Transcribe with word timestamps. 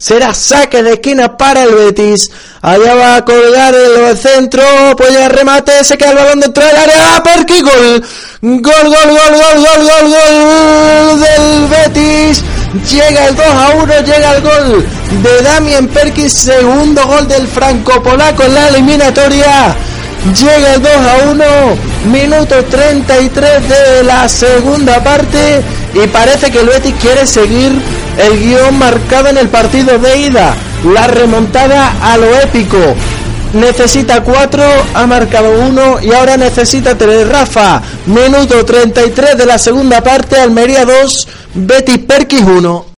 Será 0.00 0.32
saque 0.32 0.82
de 0.82 0.94
esquina 0.94 1.36
para 1.36 1.62
el 1.62 1.74
Betis. 1.74 2.30
Allá 2.62 2.94
va 2.94 3.16
a 3.16 3.24
colgar 3.26 3.74
el 3.74 4.16
centro. 4.16 4.62
Puede 4.96 5.28
remate. 5.28 5.84
Se 5.84 5.98
queda 5.98 6.12
el 6.12 6.16
balón 6.16 6.40
dentro 6.40 6.64
del 6.64 6.74
área. 6.74 7.22
Perky 7.22 7.60
gol. 7.60 8.02
Gol, 8.40 8.62
gol, 8.62 8.90
gol, 8.92 9.34
gol, 9.36 9.58
gol, 9.60 9.86
gol, 9.90 10.10
gol 10.10 11.20
del 11.20 11.68
Betis. 11.68 12.42
Llega 12.90 13.26
el 13.26 13.36
2 13.36 13.46
a 13.46 13.68
1, 13.76 14.00
llega 14.00 14.36
el 14.36 14.42
gol 14.42 14.86
de 15.22 15.42
Damien 15.42 15.88
Perkins, 15.88 16.32
segundo 16.32 17.04
gol 17.04 17.28
del 17.28 17.46
franco-polaco 17.46 18.44
en 18.44 18.54
la 18.54 18.68
eliminatoria. 18.68 19.76
Llega 20.34 20.74
el 20.74 20.82
2 20.82 20.92
a 20.92 21.30
1, 21.30 21.44
minuto 22.06 22.64
33 22.64 23.68
de 23.68 24.02
la 24.04 24.28
segunda 24.28 25.02
parte 25.02 25.62
y 25.94 26.06
parece 26.08 26.50
que 26.50 26.60
el 26.60 26.66
Betis 26.66 26.94
quiere 27.00 27.26
seguir 27.26 27.72
el 28.18 28.40
guion 28.40 28.78
marcado 28.78 29.28
en 29.28 29.38
el 29.38 29.48
partido 29.48 29.98
de 29.98 30.18
ida. 30.18 30.54
La 30.94 31.06
remontada 31.06 31.94
a 32.02 32.16
lo 32.16 32.34
épico. 32.40 32.78
Necesita 33.52 34.22
4, 34.22 34.62
ha 34.94 35.06
marcado 35.06 35.50
1 35.60 36.00
y 36.02 36.12
ahora 36.12 36.36
necesita 36.36 36.96
3. 36.96 37.28
Rafa, 37.28 37.82
minuto 38.06 38.64
33 38.64 39.36
de 39.36 39.46
la 39.46 39.58
segunda 39.58 40.02
parte, 40.02 40.38
Almería 40.38 40.84
2, 40.84 41.28
Betis 41.54 41.98
Perkis 41.98 42.42
1. 42.42 42.86